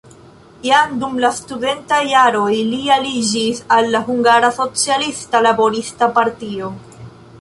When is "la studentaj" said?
1.25-1.99